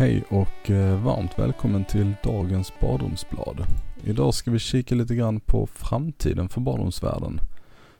Hej 0.00 0.24
och 0.28 0.70
eh, 0.70 1.02
varmt 1.04 1.38
välkommen 1.38 1.84
till 1.84 2.14
dagens 2.22 2.72
badrumsblad. 2.80 3.64
Idag 4.04 4.34
ska 4.34 4.50
vi 4.50 4.58
kika 4.58 4.94
lite 4.94 5.14
grann 5.14 5.40
på 5.40 5.66
framtiden 5.66 6.48
för 6.48 6.60
badrumsvärlden. 6.60 7.40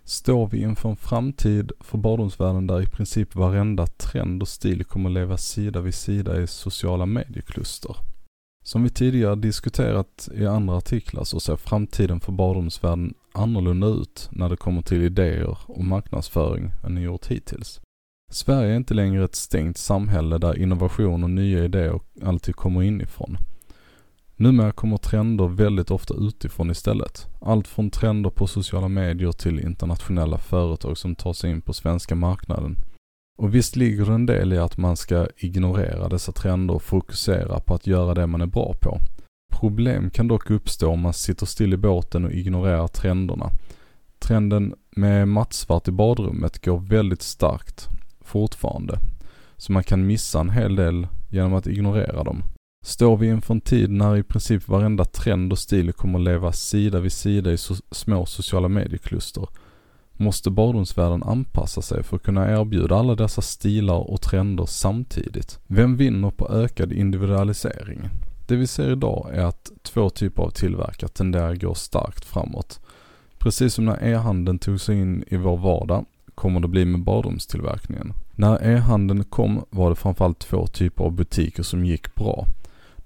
Står 0.05 0.47
vi 0.47 0.63
inför 0.63 0.89
en 0.89 0.97
framtid 0.97 1.73
för 1.81 1.99
badrumsvärlden 1.99 2.67
där 2.67 2.83
i 2.83 2.87
princip 2.87 3.35
varenda 3.35 3.87
trend 3.87 4.43
och 4.43 4.49
stil 4.49 4.85
kommer 4.85 5.11
leva 5.11 5.37
sida 5.37 5.81
vid 5.81 5.95
sida 5.95 6.41
i 6.41 6.46
sociala 6.46 7.07
mediekluster? 7.07 7.96
Som 8.64 8.82
vi 8.82 8.91
tidigare 8.91 9.37
diskuterat 9.37 10.29
i 10.35 10.46
andra 10.46 10.77
artiklar 10.77 11.25
så 11.25 11.41
ser 11.41 11.57
framtiden 11.57 12.21
för 12.21 12.32
badrumsvärlden 12.32 13.14
annorlunda 13.32 13.87
ut 13.87 14.29
när 14.32 14.48
det 14.48 14.57
kommer 14.57 14.82
till 14.82 15.03
idéer 15.03 15.59
och 15.67 15.85
marknadsföring 15.85 16.73
än 16.85 16.95
det 16.95 17.01
gjort 17.01 17.27
hittills. 17.27 17.80
Sverige 18.33 18.73
är 18.73 18.77
inte 18.77 18.95
längre 18.95 19.25
ett 19.25 19.35
stängt 19.35 19.79
samhälle 19.79 20.39
där 20.39 20.59
innovation 20.59 21.25
och 21.25 21.30
nya 21.30 21.65
idéer 21.65 22.01
alltid 22.23 22.57
kommer 22.57 22.83
inifrån. 22.83 23.38
Numera 24.37 24.73
kommer 24.73 24.97
trender 24.97 25.48
väldigt 25.48 25.91
ofta 25.91 26.15
utifrån 26.15 26.71
istället. 26.71 27.27
Allt 27.41 27.69
från 27.69 27.91
trender 27.91 28.30
på 28.30 28.47
sociala 28.47 28.88
medier 28.88 29.33
till 29.33 29.61
internationella 29.61 30.38
företag 30.38 30.98
som 30.98 31.15
tar 31.15 31.33
sig 31.33 31.51
in 31.51 31.61
på 31.61 31.73
svenska 31.73 32.15
marknaden. 32.15 32.77
Och 33.38 33.55
visst 33.55 33.77
ligger 33.77 34.07
det 34.07 34.15
en 34.15 34.27
del 34.27 34.52
i 34.52 34.59
att 34.59 34.77
man 34.77 34.97
ska 34.97 35.29
ignorera 35.37 36.09
dessa 36.09 36.33
trender 36.33 36.74
och 36.74 36.83
fokusera 36.83 37.60
på 37.60 37.74
att 37.74 37.87
göra 37.87 38.15
det 38.15 38.27
man 38.27 38.41
är 38.41 38.47
bra 38.47 38.74
på. 38.80 38.99
Problem 39.52 40.10
kan 40.10 40.29
dock 40.29 40.51
uppstå 40.51 40.91
om 40.91 41.01
man 41.01 41.12
sitter 41.12 41.47
still 41.47 41.73
i 41.73 41.77
båten 41.77 42.24
och 42.24 42.33
ignorerar 42.33 42.88
trenderna. 42.88 43.51
Trenden 44.19 44.74
med 44.91 45.29
mattsvart 45.29 45.88
i 45.88 45.93
badrummet 45.93 46.65
går 46.65 46.79
väldigt 46.79 47.23
starkt 47.23 47.88
fortfarande. 48.30 48.98
Så 49.57 49.73
man 49.73 49.84
kan 49.84 50.07
missa 50.07 50.41
en 50.41 50.51
hel 50.51 50.77
del 50.77 51.07
genom 51.29 51.55
att 51.55 51.66
ignorera 51.66 52.25
dem. 52.25 52.43
Står 52.84 53.16
vi 53.16 53.29
inför 53.29 53.55
en 53.55 53.61
tid 53.61 53.91
när 53.91 54.16
i 54.16 54.23
princip 54.23 54.68
varenda 54.68 55.04
trend 55.04 55.52
och 55.52 55.59
stil 55.59 55.93
kommer 55.93 56.18
leva 56.18 56.52
sida 56.52 57.01
vid 57.01 57.13
sida 57.13 57.52
i 57.52 57.59
so 57.59 57.74
små 57.91 58.27
sociala 58.27 58.69
mediekluster 58.69 59.46
måste 60.21 60.51
badrumsvärlden 60.51 61.23
anpassa 61.23 61.82
sig 61.82 62.02
för 62.02 62.16
att 62.16 62.23
kunna 62.23 62.60
erbjuda 62.60 62.96
alla 62.96 63.15
dessa 63.15 63.43
stilar 63.43 64.10
och 64.10 64.21
trender 64.21 64.66
samtidigt. 64.66 65.59
Vem 65.66 65.97
vinner 65.97 66.31
på 66.31 66.49
ökad 66.49 66.93
individualisering? 66.93 68.09
Det 68.47 68.56
vi 68.56 68.66
ser 68.66 68.93
idag 68.93 69.31
är 69.32 69.44
att 69.44 69.71
två 69.82 70.10
typer 70.10 70.43
av 70.43 70.50
tillverkare 70.50 71.09
tenderar 71.09 71.53
att 71.53 71.60
gå 71.60 71.75
starkt 71.75 72.25
framåt. 72.25 72.81
Precis 73.38 73.75
som 73.75 73.84
när 73.84 74.04
e-handeln 74.04 74.59
tog 74.59 74.81
sig 74.81 75.00
in 75.00 75.25
i 75.26 75.37
vår 75.37 75.56
vardag 75.56 76.04
kommer 76.34 76.60
det 76.60 76.69
bli 76.69 76.84
med 76.84 77.04
badrumstillverkningen. 77.04 78.12
När 78.41 78.62
e-handeln 78.62 79.25
kom 79.25 79.65
var 79.71 79.91
det 79.91 79.97
framförallt 79.97 80.38
två 80.38 80.66
typer 80.66 81.05
av 81.05 81.12
butiker 81.12 81.62
som 81.62 81.84
gick 81.84 82.15
bra. 82.15 82.47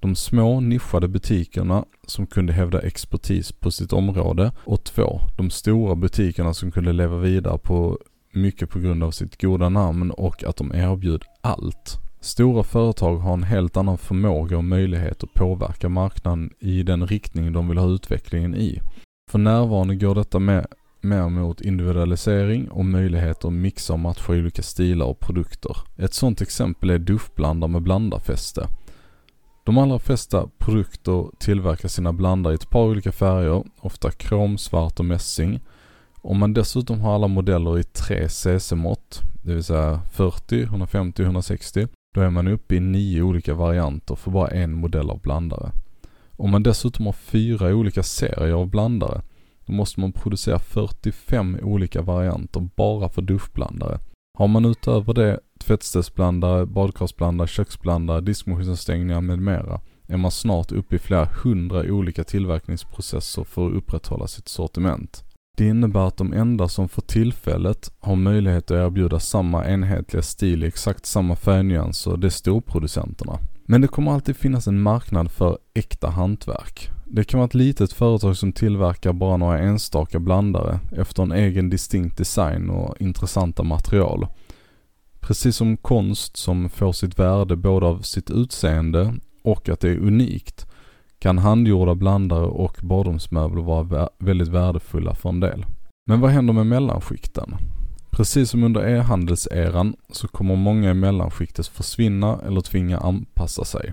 De 0.01 0.15
små 0.15 0.61
nischade 0.61 1.09
butikerna 1.09 1.85
som 2.07 2.27
kunde 2.27 2.53
hävda 2.53 2.81
expertis 2.81 3.53
på 3.53 3.71
sitt 3.71 3.93
område 3.93 4.53
och 4.65 4.85
två, 4.85 5.21
de 5.37 5.51
stora 5.51 5.95
butikerna 5.95 6.55
som 6.55 6.71
kunde 6.71 6.93
leva 6.93 7.17
vidare 7.17 7.59
på 7.59 7.99
mycket 8.33 8.71
på 8.71 8.79
grund 8.79 9.05
av 9.05 9.11
sitt 9.11 9.41
goda 9.41 9.69
namn 9.69 10.11
och 10.11 10.45
att 10.45 10.57
de 10.57 10.73
erbjöd 10.75 11.25
allt. 11.41 11.99
Stora 12.21 12.63
företag 12.63 13.17
har 13.17 13.33
en 13.33 13.43
helt 13.43 13.77
annan 13.77 13.99
förmåga 13.99 14.57
och 14.57 14.65
möjlighet 14.65 15.23
att 15.23 15.35
påverka 15.35 15.89
marknaden 15.89 16.51
i 16.61 16.83
den 16.83 17.07
riktning 17.07 17.53
de 17.53 17.69
vill 17.69 17.79
ha 17.79 17.89
utvecklingen 17.89 18.55
i. 18.55 18.81
För 19.31 19.39
närvarande 19.39 19.95
går 19.97 20.15
detta 20.15 20.39
med 20.39 20.67
mer 21.05 21.29
mot 21.29 21.61
individualisering 21.61 22.71
och 22.71 22.85
möjligheter 22.85 23.49
att 23.49 23.55
mixa 23.55 23.93
och 23.93 23.99
matcha 23.99 24.33
olika 24.33 24.63
stilar 24.63 25.07
och 25.07 25.21
produkter. 25.21 25.77
Ett 25.97 26.15
sådant 26.15 26.41
exempel 26.41 26.91
är 26.91 26.99
duschblandare 26.99 27.71
med 27.71 27.83
blandarfäste. 27.83 28.69
De 29.65 29.79
allra 29.79 29.99
flesta 29.99 30.49
produkter 30.59 31.31
tillverkar 31.39 31.89
sina 31.89 32.13
blandare 32.13 32.55
i 32.55 32.57
ett 32.57 32.71
par 32.71 32.85
olika 32.85 33.13
färger, 33.13 33.65
ofta 33.81 34.11
krom, 34.11 34.59
svart 34.59 34.99
och 34.99 35.05
mässing. 35.05 35.61
Om 36.23 36.39
man 36.39 36.53
dessutom 36.53 37.01
har 37.01 37.15
alla 37.15 37.29
modeller 37.29 37.79
i 37.79 37.83
3 37.83 38.29
cc-mått, 38.29 39.23
det 39.45 39.55
vill 39.55 39.65
säga 39.65 40.01
40, 40.13 40.63
150 40.63 41.23
160, 41.23 41.89
då 42.15 42.21
är 42.21 42.31
man 42.31 42.49
uppe 42.49 42.75
i 42.75 42.81
nio 42.81 43.23
olika 43.23 43.55
varianter 43.55 44.15
för 44.15 44.31
bara 44.31 44.49
en 44.49 44.73
modell 44.73 45.11
av 45.11 45.21
blandare. 45.21 45.71
Om 46.37 46.51
man 46.51 46.63
dessutom 46.63 47.07
har 47.07 47.13
fyra 47.13 47.75
olika 47.75 48.03
serier 48.03 48.55
av 48.55 48.67
blandare, 48.67 49.23
då 49.67 49.73
måste 49.73 50.01
man 50.01 50.13
producera 50.13 50.59
45 50.59 51.59
olika 51.63 52.03
varianter 52.03 52.69
bara 52.77 53.09
för 53.09 53.23
duschblandare. 53.23 53.99
Har 54.39 54.49
man 54.49 54.65
utöver 54.65 55.15
det 55.15 55.41
tvättställsblandare, 55.61 56.67
badkarsblandare, 56.67 57.49
köksblandare, 57.49 58.21
diskmaskinstängningar 58.21 59.21
med 59.21 59.39
mera 59.39 59.81
är 60.09 60.17
man 60.17 60.31
snart 60.31 60.73
uppe 60.73 60.97
i 60.97 60.99
flera 60.99 61.29
hundra 61.43 61.81
olika 61.81 62.25
tillverkningsprocesser 62.25 63.45
för 63.45 63.67
att 63.67 63.75
upprätthålla 63.75 64.27
sitt 64.27 64.49
sortiment. 64.49 65.25
Det 65.57 65.67
innebär 65.67 66.09
att 66.09 66.17
de 66.17 66.33
enda 66.33 66.69
som 66.69 66.89
för 66.89 67.03
tillfället 67.03 67.93
har 68.01 68.17
möjlighet 68.17 68.71
att 68.71 68.87
erbjuda 68.87 69.21
samma 69.21 69.67
enhetliga 69.67 70.23
stil 70.23 70.65
i 70.65 70.67
exakt 70.67 71.07
samma 71.07 71.37
färgnyanser, 71.37 72.17
det 72.17 72.27
är 72.27 72.31
storproducenterna. 72.31 73.39
Men 73.67 73.81
det 73.81 73.89
kommer 73.89 74.13
alltid 74.13 74.37
finnas 74.37 74.67
en 74.67 74.83
marknad 74.83 75.31
för 75.31 75.59
äkta 75.75 76.11
hantverk. 76.11 76.91
Det 77.07 77.25
kan 77.25 77.39
vara 77.39 77.47
ett 77.47 77.55
litet 77.55 77.93
företag 77.93 78.37
som 78.37 78.53
tillverkar 78.53 79.13
bara 79.13 79.37
några 79.37 79.59
enstaka 79.59 80.19
blandare 80.19 80.81
efter 80.93 81.23
en 81.23 81.33
egen 81.33 81.71
distinkt 81.71 82.19
design 82.19 82.71
och 82.71 83.01
intressanta 83.01 83.63
material. 83.63 84.27
Precis 85.21 85.57
som 85.57 85.77
konst 85.77 86.37
som 86.37 86.69
får 86.69 86.93
sitt 86.93 87.19
värde 87.19 87.57
både 87.57 87.87
av 87.87 88.01
sitt 88.01 88.31
utseende 88.31 89.15
och 89.43 89.69
att 89.69 89.81
det 89.81 89.91
är 89.91 89.99
unikt 89.99 90.67
kan 91.19 91.39
handgjorda 91.39 91.95
blandare 91.95 92.47
och 92.47 92.79
badrumsmöbler 92.83 93.63
vara 93.63 94.09
väldigt 94.19 94.49
värdefulla 94.49 95.15
för 95.15 95.29
en 95.29 95.41
del. 95.41 95.67
Men 96.07 96.21
vad 96.21 96.31
händer 96.31 96.53
med 96.53 96.67
mellanskikten? 96.67 97.55
Precis 98.17 98.51
som 98.51 98.65
under 98.65 98.89
e-handelseran 98.89 99.97
så 100.13 100.29
kommer 100.29 100.57
många 100.57 100.91
i 100.91 100.95
mellanskiktet 100.95 101.67
försvinna 101.67 102.41
eller 102.47 102.61
tvinga 102.61 102.99
anpassa 102.99 103.65
sig. 103.65 103.93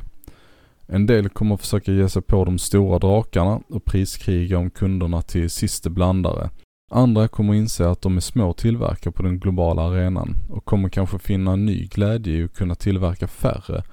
En 0.88 1.06
del 1.06 1.30
kommer 1.30 1.58
försöka 1.58 1.92
ge 1.92 2.10
sig 2.10 2.22
på 2.22 2.46
de 2.46 2.60
stora 2.60 3.00
drakarna 3.00 3.62
och 3.70 3.86
priskriga 3.86 4.58
om 4.58 4.70
kunderna 4.70 5.22
till 5.22 5.50
siste 5.50 5.90
blandare. 5.90 6.50
Andra 6.92 7.28
kommer 7.28 7.54
inse 7.54 7.90
att 7.90 8.02
de 8.02 8.18
är 8.18 8.22
små 8.22 8.54
tillverkare 8.54 9.14
på 9.14 9.24
den 9.24 9.40
globala 9.40 9.82
arenan 9.82 10.36
och 10.50 10.66
kommer 10.66 10.90
kanske 10.90 11.20
finna 11.20 11.56
ny 11.56 11.88
glädje 11.88 12.34
i 12.34 12.44
att 12.44 12.54
kunna 12.54 12.76
tillverka 12.76 13.28
färre, 13.28 13.84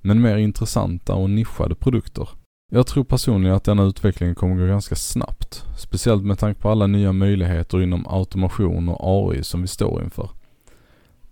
men 0.00 0.20
mer 0.22 0.36
intressanta 0.36 1.14
och 1.14 1.30
nischade 1.30 1.74
produkter. 1.74 2.28
Jag 2.74 2.86
tror 2.86 3.04
personligen 3.04 3.56
att 3.56 3.64
denna 3.64 3.82
utveckling 3.82 4.34
kommer 4.34 4.56
gå 4.56 4.66
ganska 4.66 4.94
snabbt. 4.94 5.64
Speciellt 5.78 6.24
med 6.24 6.38
tanke 6.38 6.60
på 6.60 6.70
alla 6.70 6.86
nya 6.86 7.12
möjligheter 7.12 7.82
inom 7.82 8.06
automation 8.06 8.88
och 8.88 9.30
AI 9.32 9.44
som 9.44 9.62
vi 9.62 9.68
står 9.68 10.02
inför. 10.02 10.30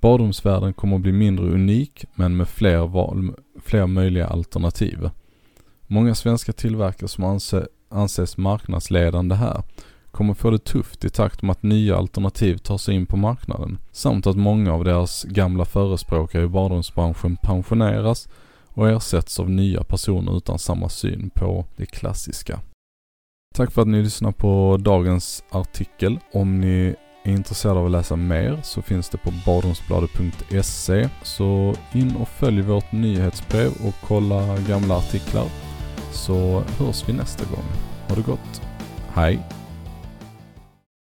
Badrumsvärlden 0.00 0.73
kommer 0.73 0.97
att 0.97 1.03
bli 1.03 1.12
mindre 1.12 1.47
unik 1.47 2.05
men 2.15 2.37
med 2.37 2.49
fler, 2.49 2.87
val, 2.87 3.34
fler 3.65 3.87
möjliga 3.87 4.27
alternativ. 4.27 5.11
Många 5.87 6.15
svenska 6.15 6.53
tillverkare 6.53 7.09
som 7.09 7.25
anse, 7.25 7.67
anses 7.89 8.37
marknadsledande 8.37 9.34
här 9.34 9.62
kommer 10.11 10.34
få 10.34 10.50
det 10.50 10.65
tufft 10.65 11.05
i 11.05 11.09
takt 11.09 11.43
med 11.43 11.50
att 11.50 11.62
nya 11.62 11.97
alternativ 11.97 12.56
tar 12.56 12.79
sig 12.79 12.95
in 12.95 13.06
på 13.06 13.17
marknaden. 13.17 13.79
Samt 13.93 14.27
att 14.27 14.37
många 14.37 14.75
av 14.75 14.84
deras 14.84 15.25
gamla 15.25 15.65
förespråkare 15.65 16.43
i 16.43 16.49
badrumsbranschen 16.49 17.37
pensioneras 17.37 18.29
och 18.75 18.88
ersätts 18.88 19.41
av 19.41 19.50
nya 19.50 19.84
personer 19.84 20.36
utan 20.36 20.58
samma 20.58 20.88
syn 20.88 21.31
på 21.34 21.64
det 21.76 21.86
klassiska. 21.86 22.60
Tack 23.54 23.70
för 23.70 23.82
att 23.82 23.88
ni 23.88 24.03
lyssnar 24.03 24.32
på 24.32 24.76
dagens 24.81 25.44
artikel. 25.50 26.19
Om 26.32 26.60
ni 26.60 26.94
är 27.25 27.32
intresserade 27.32 27.81
av 27.81 27.86
att 27.86 27.92
läsa 27.92 28.16
mer 28.16 28.60
så 28.62 28.82
finns 28.82 29.08
det 29.08 29.19
på 29.19 29.32
badrumsbladet.se. 29.47 31.08
Så 31.22 31.75
in 31.92 32.16
och 32.16 32.28
följ 32.28 32.62
vårt 32.62 32.92
nyhetsbrev 32.92 33.70
och 33.87 33.94
kolla 34.06 34.58
gamla 34.58 34.96
artiklar. 34.96 35.46
Så 36.12 36.62
hörs 36.78 37.08
vi 37.08 37.12
nästa 37.12 37.44
gång. 37.44 37.64
Ha 38.08 38.14
det 38.14 38.23
gott. 38.23 38.62
Hej! 39.12 39.60